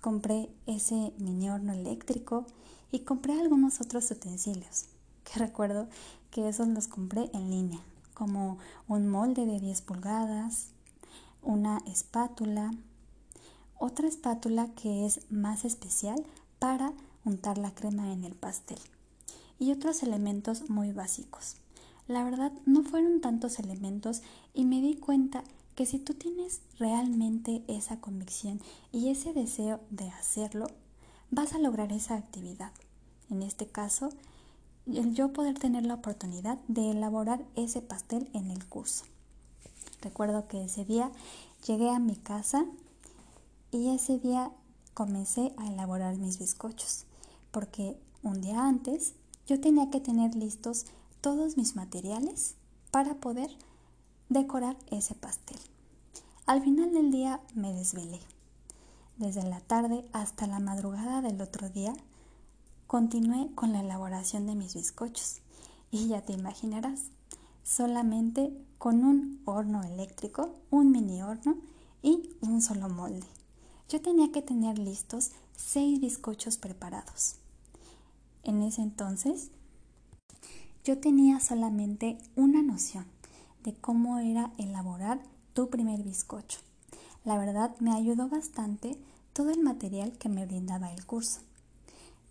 compré 0.00 0.50
ese 0.66 1.12
mini 1.18 1.48
horno 1.48 1.72
eléctrico 1.72 2.44
y 2.90 3.00
compré 3.00 3.40
algunos 3.40 3.80
otros 3.80 4.10
utensilios, 4.10 4.86
que 5.24 5.38
recuerdo 5.38 5.88
que 6.32 6.48
esos 6.48 6.66
los 6.66 6.88
compré 6.88 7.30
en 7.34 7.50
línea, 7.50 7.80
como 8.14 8.58
un 8.88 9.08
molde 9.08 9.46
de 9.46 9.60
10 9.60 9.80
pulgadas, 9.82 10.68
una 11.42 11.78
espátula, 11.86 12.72
otra 13.78 14.08
espátula 14.08 14.68
que 14.74 15.06
es 15.06 15.20
más 15.30 15.64
especial 15.64 16.24
para 16.58 16.92
untar 17.24 17.58
la 17.58 17.72
crema 17.72 18.12
en 18.12 18.24
el 18.24 18.34
pastel 18.34 18.78
y 19.60 19.70
otros 19.70 20.02
elementos 20.02 20.68
muy 20.68 20.90
básicos. 20.90 21.56
La 22.08 22.24
verdad 22.24 22.52
no 22.66 22.82
fueron 22.82 23.20
tantos 23.20 23.60
elementos 23.60 24.22
y 24.52 24.64
me 24.64 24.80
di 24.80 24.96
cuenta 24.96 25.44
que 25.80 25.86
si 25.86 25.98
tú 25.98 26.12
tienes 26.12 26.60
realmente 26.78 27.64
esa 27.66 28.02
convicción 28.02 28.60
y 28.92 29.08
ese 29.08 29.32
deseo 29.32 29.80
de 29.88 30.10
hacerlo, 30.10 30.66
vas 31.30 31.54
a 31.54 31.58
lograr 31.58 31.90
esa 31.90 32.16
actividad. 32.16 32.70
En 33.30 33.42
este 33.42 33.66
caso, 33.66 34.10
el 34.86 35.14
yo 35.14 35.32
poder 35.32 35.58
tener 35.58 35.86
la 35.86 35.94
oportunidad 35.94 36.58
de 36.68 36.90
elaborar 36.90 37.42
ese 37.56 37.80
pastel 37.80 38.28
en 38.34 38.50
el 38.50 38.62
curso. 38.66 39.06
Recuerdo 40.02 40.46
que 40.48 40.62
ese 40.62 40.84
día 40.84 41.12
llegué 41.66 41.88
a 41.88 41.98
mi 41.98 42.16
casa 42.16 42.66
y 43.72 43.88
ese 43.88 44.18
día 44.18 44.52
comencé 44.92 45.54
a 45.56 45.66
elaborar 45.66 46.18
mis 46.18 46.38
bizcochos, 46.38 47.06
porque 47.52 47.98
un 48.22 48.42
día 48.42 48.66
antes 48.66 49.14
yo 49.46 49.58
tenía 49.62 49.88
que 49.88 50.00
tener 50.00 50.34
listos 50.34 50.84
todos 51.22 51.56
mis 51.56 51.74
materiales 51.74 52.54
para 52.90 53.14
poder 53.14 53.50
decorar 54.28 54.76
ese 54.90 55.14
pastel. 55.14 55.69
Al 56.50 56.62
final 56.62 56.92
del 56.92 57.12
día 57.12 57.40
me 57.54 57.72
desvelé. 57.72 58.18
Desde 59.18 59.44
la 59.44 59.60
tarde 59.60 60.04
hasta 60.12 60.48
la 60.48 60.58
madrugada 60.58 61.22
del 61.22 61.40
otro 61.40 61.68
día 61.68 61.92
continué 62.88 63.54
con 63.54 63.72
la 63.72 63.82
elaboración 63.82 64.48
de 64.48 64.56
mis 64.56 64.74
bizcochos 64.74 65.42
y 65.92 66.08
ya 66.08 66.22
te 66.22 66.32
imaginarás, 66.32 67.02
solamente 67.62 68.52
con 68.78 69.04
un 69.04 69.40
horno 69.44 69.84
eléctrico, 69.84 70.56
un 70.70 70.90
mini 70.90 71.22
horno 71.22 71.54
y 72.02 72.30
un 72.40 72.60
solo 72.62 72.88
molde 72.88 73.28
yo 73.88 74.02
tenía 74.02 74.32
que 74.32 74.42
tener 74.42 74.76
listos 74.76 75.30
seis 75.54 76.00
bizcochos 76.00 76.56
preparados. 76.56 77.36
En 78.42 78.64
ese 78.64 78.82
entonces, 78.82 79.52
yo 80.82 80.98
tenía 80.98 81.38
solamente 81.38 82.18
una 82.34 82.60
noción 82.60 83.06
de 83.62 83.72
cómo 83.72 84.18
era 84.18 84.50
elaborar 84.58 85.20
tu 85.54 85.70
primer 85.70 86.02
bizcocho. 86.02 86.58
La 87.24 87.38
verdad 87.38 87.74
me 87.80 87.92
ayudó 87.92 88.28
bastante 88.28 88.96
todo 89.32 89.50
el 89.50 89.60
material 89.60 90.12
que 90.12 90.28
me 90.28 90.46
brindaba 90.46 90.92
el 90.92 91.04
curso. 91.06 91.40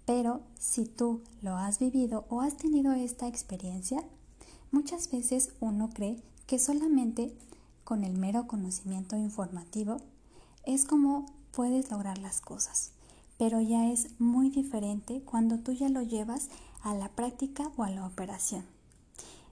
Pero 0.05 0.41
si 0.59 0.85
tú 0.85 1.21
lo 1.41 1.55
has 1.55 1.79
vivido 1.79 2.25
o 2.29 2.41
has 2.41 2.57
tenido 2.57 2.93
esta 2.93 3.27
experiencia, 3.27 4.03
muchas 4.71 5.11
veces 5.11 5.51
uno 5.59 5.89
cree 5.93 6.21
que 6.47 6.57
solamente 6.57 7.35
con 7.83 8.03
el 8.03 8.17
mero 8.17 8.47
conocimiento 8.47 9.15
informativo 9.15 9.97
es 10.65 10.85
como 10.85 11.25
puedes 11.51 11.91
lograr 11.91 12.17
las 12.17 12.41
cosas, 12.41 12.91
pero 13.37 13.61
ya 13.61 13.91
es 13.91 14.19
muy 14.19 14.49
diferente 14.49 15.21
cuando 15.21 15.59
tú 15.59 15.73
ya 15.73 15.89
lo 15.89 16.01
llevas 16.01 16.49
a 16.81 16.93
la 16.93 17.09
práctica 17.09 17.71
o 17.77 17.83
a 17.83 17.89
la 17.89 18.05
operación. 18.05 18.65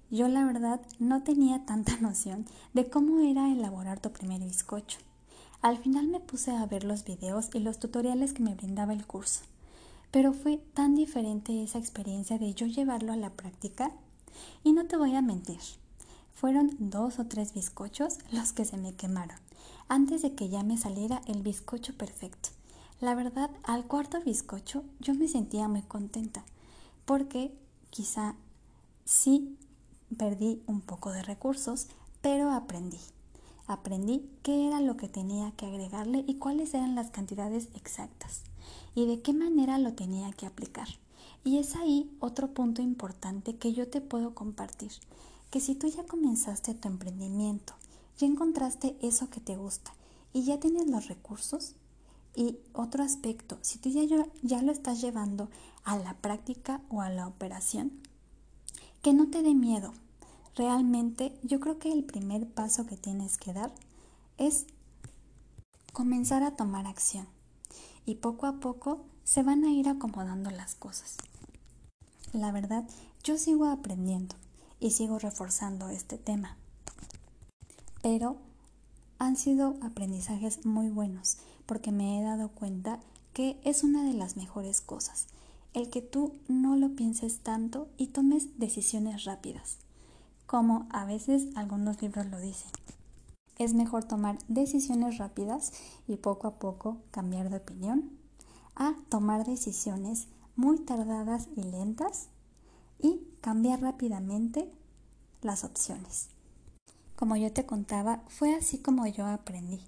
Yo 0.10 0.28
la 0.28 0.46
verdad 0.46 0.82
no 1.00 1.24
tenía 1.24 1.66
tanta 1.66 1.98
noción 2.02 2.46
de 2.74 2.90
cómo 2.90 3.20
era 3.20 3.52
elaborar 3.52 4.00
tu 4.00 4.12
primer 4.12 4.42
bizcocho. 4.42 5.00
Al 5.62 5.78
final 5.78 6.08
me 6.08 6.20
puse 6.20 6.52
a 6.52 6.66
ver 6.66 6.84
los 6.84 7.04
videos 7.04 7.50
y 7.54 7.60
los 7.60 7.80
tutoriales 7.80 8.34
que 8.34 8.44
me 8.44 8.56
brindaba 8.56 8.94
el 8.94 9.06
curso, 9.06 9.42
pero 10.12 10.32
fue 10.32 10.58
tan 10.74 10.96
diferente 10.96 11.64
esa 11.64 11.80
experiencia 11.80 12.38
de 12.38 12.54
yo 12.54 12.68
llevarlo 12.68 13.12
a 13.12 13.18
la 13.18 13.32
práctica 13.32 13.92
y 14.64 14.74
no 14.74 14.86
te 14.86 14.98
voy 14.98 15.16
a 15.16 15.22
mentir, 15.22 15.60
fueron 16.34 16.76
dos 16.80 17.18
o 17.18 17.26
tres 17.26 17.54
bizcochos 17.54 18.20
los 18.32 18.54
que 18.54 18.66
se 18.66 18.78
me 18.78 18.94
quemaron 18.94 19.38
antes 19.90 20.22
de 20.22 20.36
que 20.36 20.50
ya 20.50 20.64
me 20.64 20.78
saliera 20.78 21.22
el 21.26 21.42
bizcocho 21.42 21.94
perfecto. 21.96 22.50
La 23.00 23.16
verdad, 23.16 23.50
al 23.64 23.86
cuarto 23.86 24.22
bizcocho 24.22 24.84
yo 25.00 25.14
me 25.14 25.28
sentía 25.28 25.68
muy 25.68 25.82
contenta 25.82 26.44
porque 27.06 27.54
quizá 27.90 28.36
sí 29.06 29.58
perdí 30.16 30.62
un 30.68 30.82
poco 30.82 31.12
de 31.12 31.24
recursos, 31.24 31.88
pero 32.22 32.52
aprendí. 32.52 33.00
Aprendí 33.68 34.30
qué 34.44 34.68
era 34.68 34.80
lo 34.80 34.96
que 34.96 35.10
tenía 35.10 35.52
que 35.52 35.66
agregarle 35.66 36.24
y 36.28 36.36
cuáles 36.36 36.74
eran 36.74 36.96
las 36.96 37.10
cantidades 37.12 37.68
exactas 37.76 38.44
y 38.96 39.06
de 39.06 39.22
qué 39.22 39.34
manera 39.34 39.78
lo 39.78 39.94
tenía 39.94 40.32
que 40.32 40.46
aplicar. 40.46 40.88
Y 41.44 41.58
es 41.58 41.76
ahí 41.76 42.10
otro 42.20 42.54
punto 42.54 42.82
importante 42.82 43.58
que 43.58 43.74
yo 43.74 43.90
te 43.90 44.02
puedo 44.02 44.34
compartir, 44.34 44.92
que 45.50 45.60
si 45.60 45.76
tú 45.76 45.88
ya 45.88 46.06
comenzaste 46.06 46.74
tu 46.74 46.88
emprendimiento 46.88 47.74
ya 48.18 48.26
encontraste 48.26 48.98
eso 49.02 49.30
que 49.30 49.40
te 49.40 49.56
gusta 49.56 49.94
y 50.34 50.44
ya 50.44 50.60
tienes 50.60 50.88
los 50.88 51.08
recursos. 51.08 51.76
Y 52.36 52.58
otro 52.74 53.04
aspecto, 53.04 53.58
si 53.62 53.80
tú 53.80 53.90
ya, 53.90 54.28
ya 54.44 54.62
lo 54.62 54.72
estás 54.72 55.02
llevando 55.02 55.50
a 55.84 55.98
la 55.98 56.14
práctica 56.16 56.82
o 56.90 57.02
a 57.02 57.10
la 57.10 57.28
operación, 57.28 57.92
que 59.02 59.14
no 59.14 59.30
te 59.30 59.42
dé 59.42 59.54
miedo. 59.54 59.94
Realmente 60.56 61.38
yo 61.44 61.60
creo 61.60 61.80
que 61.80 61.92
el 61.92 62.04
primer 62.04 62.48
paso 62.48 62.86
que 62.86 62.98
tienes 62.98 63.38
que 63.38 63.54
dar 63.54 63.72
es 64.38 64.66
comenzar 65.94 66.44
a 66.44 66.56
tomar 66.56 66.88
acción. 66.88 67.28
Y 68.06 68.16
poco 68.16 68.46
a 68.46 68.60
poco 68.60 69.06
se 69.24 69.44
van 69.44 69.64
a 69.64 69.72
ir 69.72 69.90
acomodando 69.90 70.50
las 70.50 70.76
cosas. 70.76 71.18
La 72.34 72.52
verdad, 72.52 72.88
yo 73.24 73.38
sigo 73.38 73.66
aprendiendo 73.66 74.36
y 74.80 74.92
sigo 74.92 75.20
reforzando 75.20 75.90
este 75.90 76.18
tema 76.18 76.58
pero 78.02 78.38
han 79.20 79.36
sido 79.36 79.76
aprendizajes 79.82 80.66
muy 80.66 80.90
buenos 80.90 81.40
porque 81.66 81.92
me 81.92 82.18
he 82.18 82.24
dado 82.24 82.48
cuenta 82.48 83.02
que 83.34 83.60
es 83.64 83.84
una 83.84 84.04
de 84.04 84.14
las 84.14 84.38
mejores 84.38 84.80
cosas, 84.80 85.28
el 85.78 85.92
que 85.92 86.02
tú 86.02 86.34
no 86.48 86.76
lo 86.76 86.96
pienses 86.96 87.38
tanto 87.42 87.88
y 87.98 88.08
tomes 88.08 88.58
decisiones 88.58 89.26
rápidas, 89.26 89.78
como 90.48 90.88
a 90.90 91.06
veces 91.06 91.50
algunos 91.56 92.02
libros 92.02 92.26
lo 92.26 92.40
dicen. 92.40 92.72
Es 93.60 93.76
mejor 93.76 94.04
tomar 94.04 94.40
decisiones 94.48 95.20
rápidas 95.20 95.72
y 96.08 96.16
poco 96.18 96.48
a 96.48 96.56
poco 96.58 96.98
cambiar 97.12 97.52
de 97.52 97.58
opinión 97.58 98.10
a 98.76 98.96
tomar 99.10 99.46
decisiones 99.46 100.28
muy 100.56 100.80
tardadas 100.80 101.48
y 101.56 101.62
lentas 101.62 102.30
y 103.00 103.22
cambiar 103.42 103.82
rápidamente 103.82 104.72
las 105.44 105.64
opciones. 105.64 106.30
Como 107.16 107.36
yo 107.36 107.54
te 107.54 107.68
contaba, 107.68 108.24
fue 108.30 108.56
así 108.56 108.80
como 108.80 109.06
yo 109.06 109.28
aprendí 109.28 109.82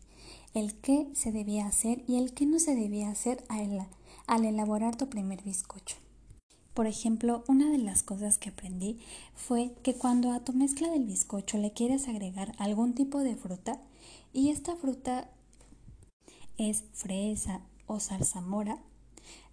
el 0.54 0.76
qué 0.76 1.10
se 1.14 1.32
debía 1.32 1.66
hacer 1.66 2.04
y 2.08 2.18
el 2.18 2.34
qué 2.34 2.46
no 2.46 2.60
se 2.60 2.76
debía 2.76 3.10
hacer 3.10 3.44
al 3.50 3.88
elaborar 4.38 4.96
tu 4.96 5.10
primer 5.10 5.44
bizcocho. 5.44 5.98
Por 6.74 6.88
ejemplo, 6.88 7.44
una 7.48 7.70
de 7.72 7.78
las 7.78 8.04
cosas 8.04 8.38
que 8.38 8.50
aprendí 8.50 9.00
fue 9.36 9.74
que 9.84 9.96
cuando 9.96 10.32
a 10.32 10.40
tu 10.40 10.54
mezcla 10.54 10.90
del 10.90 11.04
bizcocho 11.04 11.58
le 11.58 11.74
quieres 11.74 12.08
agregar 12.08 12.54
algún 12.58 12.94
tipo 12.94 13.20
de 13.20 13.36
fruta 13.36 13.82
y 14.32 14.50
esta 14.50 14.76
fruta 14.76 15.30
es 16.58 16.84
fresa 16.94 17.62
o 17.88 18.00
zarzamora, 18.00 18.78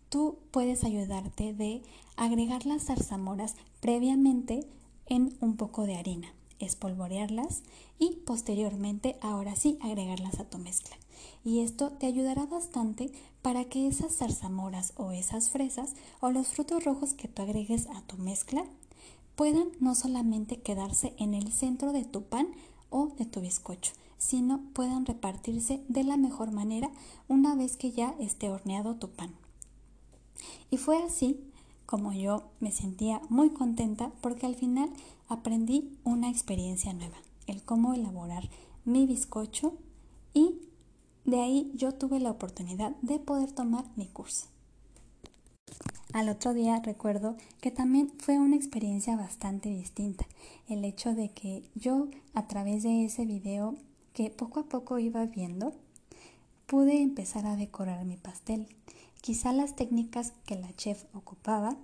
tú 0.08 0.38
puedes 0.50 0.84
ayudarte 0.84 1.52
de 1.52 1.82
agregar 2.16 2.66
las 2.66 2.84
zarzamoras 2.84 3.56
previamente 3.80 4.66
en 5.06 5.36
un 5.40 5.56
poco 5.56 5.86
de 5.86 5.96
harina, 5.96 6.32
espolvorearlas 6.58 7.62
y 7.98 8.16
posteriormente 8.26 9.16
ahora 9.20 9.56
sí 9.56 9.78
agregarlas 9.80 10.38
a 10.38 10.44
tu 10.44 10.58
mezcla. 10.58 10.96
Y 11.44 11.60
esto 11.60 11.90
te 11.92 12.06
ayudará 12.06 12.46
bastante 12.46 13.12
para 13.42 13.64
que 13.64 13.86
esas 13.86 14.16
zarzamoras 14.16 14.92
o 14.96 15.12
esas 15.12 15.50
fresas 15.50 15.94
o 16.20 16.30
los 16.30 16.48
frutos 16.48 16.84
rojos 16.84 17.14
que 17.14 17.28
tú 17.28 17.42
agregues 17.42 17.86
a 17.88 18.02
tu 18.02 18.16
mezcla 18.16 18.64
puedan 19.36 19.68
no 19.80 19.94
solamente 19.94 20.60
quedarse 20.60 21.14
en 21.18 21.34
el 21.34 21.52
centro 21.52 21.92
de 21.92 22.04
tu 22.04 22.22
pan 22.22 22.48
o 22.90 23.08
de 23.18 23.26
tu 23.26 23.40
bizcocho, 23.40 23.92
sino 24.18 24.62
puedan 24.72 25.06
repartirse 25.06 25.82
de 25.88 26.04
la 26.04 26.16
mejor 26.16 26.50
manera 26.50 26.90
una 27.28 27.54
vez 27.54 27.76
que 27.76 27.92
ya 27.92 28.14
esté 28.18 28.50
horneado 28.50 28.96
tu 28.96 29.10
pan. 29.10 29.34
Y 30.70 30.78
fue 30.78 31.02
así 31.02 31.38
como 31.84 32.12
yo 32.12 32.42
me 32.60 32.72
sentía 32.72 33.20
muy 33.28 33.50
contenta 33.50 34.10
porque 34.20 34.46
al 34.46 34.56
final 34.56 34.90
aprendí 35.28 35.96
una 36.04 36.28
experiencia 36.28 36.92
nueva, 36.92 37.16
el 37.46 37.62
cómo 37.62 37.94
elaborar 37.94 38.50
mi 38.84 39.06
bizcocho 39.06 39.74
y 40.34 40.56
de 41.26 41.40
ahí 41.40 41.72
yo 41.74 41.92
tuve 41.92 42.20
la 42.20 42.30
oportunidad 42.30 42.92
de 43.02 43.18
poder 43.18 43.52
tomar 43.52 43.84
mi 43.96 44.06
curso. 44.06 44.46
Al 46.12 46.28
otro 46.28 46.54
día 46.54 46.80
recuerdo 46.80 47.36
que 47.60 47.70
también 47.70 48.10
fue 48.18 48.38
una 48.38 48.56
experiencia 48.56 49.16
bastante 49.16 49.68
distinta, 49.68 50.24
el 50.68 50.84
hecho 50.84 51.14
de 51.14 51.30
que 51.30 51.68
yo 51.74 52.08
a 52.32 52.46
través 52.46 52.84
de 52.84 53.04
ese 53.04 53.26
video 53.26 53.74
que 54.14 54.30
poco 54.30 54.60
a 54.60 54.68
poco 54.68 54.98
iba 54.98 55.26
viendo, 55.26 55.74
pude 56.66 57.02
empezar 57.02 57.44
a 57.44 57.56
decorar 57.56 58.04
mi 58.04 58.16
pastel. 58.16 58.66
Quizá 59.20 59.52
las 59.52 59.76
técnicas 59.76 60.32
que 60.46 60.56
la 60.56 60.74
chef 60.74 61.04
ocupaba, 61.12 61.76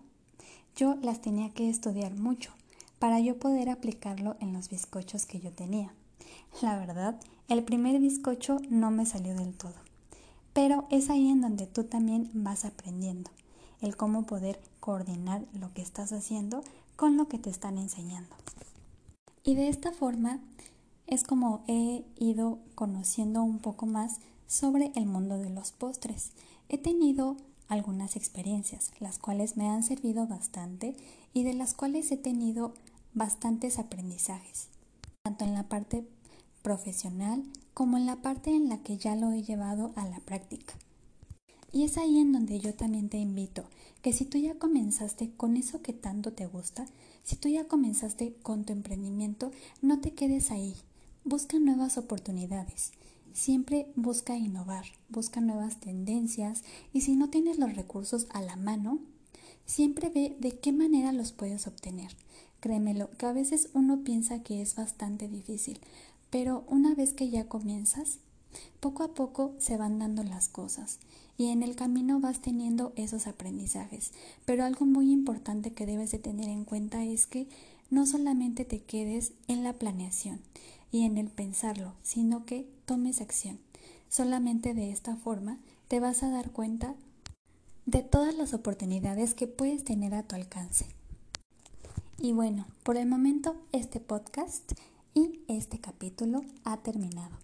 yo 0.77 0.95
las 1.03 1.21
tenía 1.21 1.51
que 1.51 1.69
estudiar 1.69 2.15
mucho 2.15 2.53
para 2.99 3.21
yo 3.21 3.39
poder 3.39 3.69
aplicarlo 3.69 4.37
en 4.41 4.53
los 4.53 4.71
bizcochos 4.71 5.27
que 5.27 5.41
yo 5.41 5.53
tenía. 5.53 5.93
La 6.63 6.79
verdad, 6.79 7.21
el 7.53 7.65
primer 7.65 8.01
bizcocho 8.01 8.61
no 8.71 8.91
me 8.91 9.05
salió 9.05 9.35
del 9.35 9.53
todo, 9.53 9.75
pero 10.55 10.87
es 10.91 11.11
ahí 11.11 11.29
en 11.29 11.43
donde 11.43 11.67
tú 11.67 11.85
también 11.85 12.31
vas 12.33 12.65
aprendiendo 12.65 13.31
el 13.83 13.95
cómo 13.95 14.25
poder 14.25 14.59
coordinar 14.81 15.45
lo 15.53 15.71
que 15.75 15.83
estás 15.83 16.13
haciendo 16.13 16.65
con 16.97 17.19
lo 17.19 17.29
que 17.29 17.39
te 17.39 17.51
están 17.51 17.77
enseñando. 17.77 18.35
Y 19.45 19.55
de 19.55 19.69
esta 19.69 19.93
forma 19.93 20.41
es 21.07 21.25
como 21.25 21.63
he 21.69 22.05
ido 22.19 22.59
conociendo 22.75 23.43
un 23.43 23.59
poco 23.59 23.85
más 23.85 24.21
sobre 24.47 24.91
el 24.95 25.05
mundo 25.05 25.37
de 25.37 25.51
los 25.51 25.73
postres. 25.73 26.31
He 26.71 26.79
tenido 26.79 27.37
algunas 27.69 28.17
experiencias, 28.17 28.93
las 28.99 29.19
cuales 29.19 29.59
me 29.59 29.69
han 29.69 29.83
servido 29.83 30.27
bastante 30.27 30.97
y 31.35 31.43
de 31.43 31.53
las 31.53 31.75
cuales 31.75 32.11
he 32.13 32.17
tenido 32.17 32.73
bastantes 33.13 33.79
aprendizajes, 33.79 34.69
tanto 35.23 35.45
en 35.45 35.53
la 35.53 35.65
parte 35.65 36.07
profesional 36.63 37.43
como 37.75 37.97
en 37.97 38.07
la 38.07 38.23
parte 38.23 38.51
en 38.51 38.69
la 38.69 38.83
que 38.83 38.97
ya 38.97 39.17
lo 39.17 39.33
he 39.33 39.43
llevado 39.43 39.93
a 39.97 40.07
la 40.07 40.21
práctica. 40.21 40.75
Y 41.73 41.85
es 41.85 41.97
ahí 41.97 42.19
en 42.19 42.33
donde 42.33 42.61
yo 42.61 42.75
también 42.75 43.09
te 43.09 43.19
invito, 43.19 43.65
que 44.03 44.13
si 44.13 44.27
tú 44.27 44.37
ya 44.37 44.59
comenzaste 44.59 45.31
con 45.37 45.57
eso 45.57 45.81
que 45.81 45.95
tanto 45.95 46.33
te 46.33 46.47
gusta, 46.47 46.87
si 47.23 47.37
tú 47.37 47.49
ya 47.49 47.67
comenzaste 47.67 48.35
con 48.43 48.65
tu 48.65 48.73
emprendimiento, 48.73 49.53
no 49.81 50.01
te 50.01 50.13
quedes 50.13 50.51
ahí, 50.51 50.77
busca 51.25 51.59
nuevas 51.59 51.97
oportunidades. 51.97 52.93
Siempre 53.33 53.91
busca 53.97 54.37
innovar, 54.37 54.85
busca 55.09 55.41
nuevas 55.41 55.81
tendencias 55.81 56.63
y 56.93 57.01
si 57.01 57.17
no 57.17 57.31
tienes 57.31 57.59
los 57.59 57.75
recursos 57.75 58.27
a 58.31 58.43
la 58.43 58.57
mano, 58.57 58.99
siempre 59.65 60.11
ve 60.11 60.37
de 60.39 60.59
qué 60.59 60.73
manera 60.73 61.13
los 61.13 61.33
puedes 61.33 61.67
obtener. 61.67 62.15
Créemelo, 62.61 63.11
que 63.17 63.27
a 63.27 63.33
veces 63.33 63.71
uno 63.73 64.05
piensa 64.05 64.43
que 64.43 64.61
es 64.61 64.77
bastante 64.77 65.29
difícil, 65.29 65.81
pero 66.33 66.65
una 66.67 66.97
vez 66.97 67.13
que 67.13 67.31
ya 67.31 67.49
comienzas, 67.49 68.19
poco 68.81 69.05
a 69.05 69.15
poco 69.15 69.55
se 69.59 69.77
van 69.77 70.01
dando 70.01 70.25
las 70.25 70.49
cosas 70.49 70.99
y 71.39 71.51
en 71.51 71.63
el 71.63 71.77
camino 71.77 72.19
vas 72.19 72.41
teniendo 72.41 72.93
esos 72.97 73.29
aprendizajes. 73.29 74.11
Pero 74.45 74.65
algo 74.65 74.85
muy 74.85 75.13
importante 75.13 75.73
que 75.73 75.87
debes 75.87 76.11
de 76.11 76.19
tener 76.19 76.49
en 76.49 76.65
cuenta 76.65 77.05
es 77.05 77.29
que 77.29 77.47
no 77.91 78.07
solamente 78.07 78.65
te 78.65 78.83
quedes 78.83 79.33
en 79.47 79.63
la 79.63 79.75
planeación, 79.75 80.41
y 80.93 81.07
en 81.07 81.17
el 81.17 81.29
pensarlo, 81.29 81.95
sino 82.03 82.45
que 82.45 82.69
tomes 82.85 83.21
acción. 83.21 83.59
Solamente 84.09 84.75
de 84.75 84.93
esta 84.93 85.17
forma 85.17 85.59
te 85.89 85.99
vas 85.99 86.23
a 86.23 86.31
dar 86.31 86.51
cuenta 86.51 86.95
de 87.87 88.03
todas 88.03 88.37
las 88.37 88.53
oportunidades 88.53 89.35
que 89.35 89.47
puedes 89.49 89.85
tener 89.85 90.15
a 90.15 90.23
tu 90.23 90.37
alcance. 90.37 90.87
Y 92.21 92.33
bueno, 92.33 92.67
por 92.85 92.97
el 92.99 93.09
momento 93.09 93.57
este 93.73 93.99
podcast 93.99 94.73
y 95.15 95.41
este 95.49 95.79
capítulo 95.79 96.43
ha 96.65 96.79
terminado. 96.79 97.37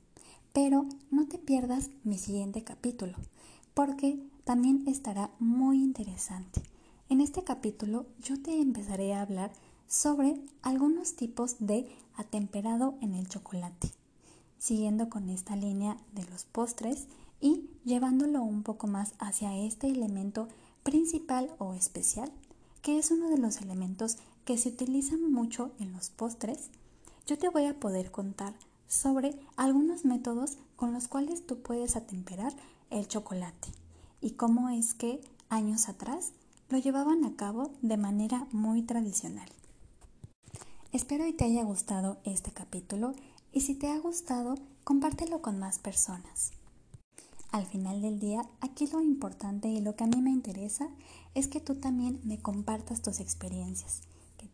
Pero 0.52 0.86
no 1.10 1.26
te 1.26 1.38
pierdas 1.38 1.90
mi 2.04 2.18
siguiente 2.18 2.64
capítulo, 2.64 3.16
porque 3.74 4.18
también 4.44 4.84
estará 4.86 5.30
muy 5.38 5.78
interesante. 5.82 6.62
En 7.08 7.20
este 7.20 7.44
capítulo 7.44 8.06
yo 8.20 8.40
te 8.40 8.60
empezaré 8.60 9.14
a 9.14 9.22
hablar 9.22 9.52
sobre 9.86 10.40
algunos 10.62 11.16
tipos 11.16 11.56
de 11.60 11.88
atemperado 12.16 12.94
en 13.00 13.14
el 13.14 13.28
chocolate, 13.28 13.90
siguiendo 14.58 15.08
con 15.08 15.28
esta 15.30 15.56
línea 15.56 15.96
de 16.12 16.24
los 16.24 16.44
postres 16.44 17.06
y 17.40 17.70
llevándolo 17.84 18.42
un 18.42 18.62
poco 18.62 18.86
más 18.86 19.14
hacia 19.18 19.56
este 19.56 19.88
elemento 19.88 20.48
principal 20.82 21.50
o 21.58 21.74
especial, 21.74 22.32
que 22.82 22.98
es 22.98 23.10
uno 23.10 23.30
de 23.30 23.38
los 23.38 23.60
elementos 23.60 24.16
que 24.44 24.58
se 24.58 24.70
utilizan 24.70 25.30
mucho 25.32 25.72
en 25.78 25.92
los 25.92 26.10
postres, 26.10 26.70
yo 27.28 27.36
te 27.36 27.50
voy 27.50 27.66
a 27.66 27.78
poder 27.78 28.10
contar 28.10 28.54
sobre 28.86 29.38
algunos 29.56 30.06
métodos 30.06 30.56
con 30.76 30.94
los 30.94 31.08
cuales 31.08 31.46
tú 31.46 31.60
puedes 31.60 31.94
atemperar 31.94 32.54
el 32.88 33.06
chocolate 33.06 33.68
y 34.22 34.30
cómo 34.30 34.70
es 34.70 34.94
que 34.94 35.20
años 35.50 35.90
atrás 35.90 36.32
lo 36.70 36.78
llevaban 36.78 37.26
a 37.26 37.36
cabo 37.36 37.70
de 37.82 37.98
manera 37.98 38.46
muy 38.50 38.80
tradicional. 38.80 39.46
Espero 40.90 41.26
y 41.26 41.34
te 41.34 41.44
haya 41.44 41.64
gustado 41.64 42.16
este 42.24 42.50
capítulo 42.50 43.12
y 43.52 43.60
si 43.60 43.74
te 43.74 43.88
ha 43.88 43.98
gustado, 43.98 44.54
compártelo 44.82 45.42
con 45.42 45.58
más 45.58 45.78
personas. 45.78 46.52
Al 47.52 47.66
final 47.66 48.00
del 48.00 48.20
día, 48.20 48.40
aquí 48.62 48.86
lo 48.86 49.02
importante 49.02 49.68
y 49.68 49.82
lo 49.82 49.96
que 49.96 50.04
a 50.04 50.06
mí 50.06 50.22
me 50.22 50.30
interesa 50.30 50.88
es 51.34 51.46
que 51.46 51.60
tú 51.60 51.74
también 51.74 52.20
me 52.24 52.40
compartas 52.40 53.02
tus 53.02 53.20
experiencias, 53.20 54.07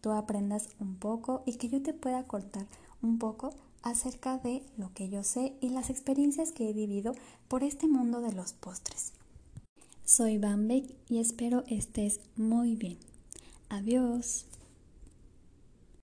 tú 0.04 0.12
aprendas 0.12 0.68
un 0.80 0.96
poco 0.96 1.42
y 1.46 1.54
que 1.54 1.70
yo 1.70 1.80
te 1.80 1.94
pueda 1.94 2.24
contar 2.24 2.66
un 3.00 3.18
poco 3.18 3.54
acerca 3.82 4.36
de 4.36 4.62
lo 4.76 4.92
que 4.92 5.08
yo 5.08 5.24
sé 5.24 5.54
y 5.62 5.70
las 5.70 5.88
experiencias 5.88 6.52
que 6.52 6.68
he 6.68 6.74
vivido 6.74 7.14
por 7.48 7.64
este 7.64 7.88
mundo 7.88 8.20
de 8.20 8.30
los 8.30 8.52
postres. 8.52 9.14
Soy 10.04 10.36
Bambek 10.36 10.94
y 11.08 11.20
espero 11.20 11.64
estés 11.68 12.20
muy 12.36 12.76
bien. 12.76 12.98
Adiós. 13.70 14.44